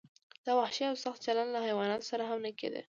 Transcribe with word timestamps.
دا 0.45 0.51
وحشي 0.59 0.83
او 0.89 0.95
سخت 1.05 1.19
چلند 1.25 1.49
له 1.53 1.59
حیواناتو 1.67 2.09
سره 2.11 2.23
هم 2.29 2.39
نه 2.45 2.51
کیده. 2.59 2.79